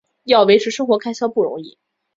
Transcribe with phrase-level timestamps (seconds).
[0.23, 1.77] 要维持生活开销不容易